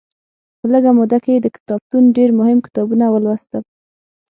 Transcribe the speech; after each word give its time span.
په 0.59 0.65
لږه 0.73 0.91
موده 0.97 1.17
کې 1.23 1.31
یې 1.35 1.39
د 1.43 1.47
کتابتون 1.55 2.03
ډېر 2.17 2.29
مهم 2.39 2.57
کتابونه 2.65 3.05
ولوستل. 3.09 3.63